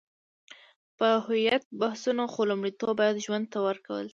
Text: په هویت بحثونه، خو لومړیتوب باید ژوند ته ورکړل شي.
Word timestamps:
په 0.97 1.07
هویت 1.25 1.63
بحثونه، 1.81 2.23
خو 2.33 2.41
لومړیتوب 2.51 2.89
باید 2.99 3.23
ژوند 3.25 3.45
ته 3.53 3.57
ورکړل 3.67 4.05
شي. 4.09 4.09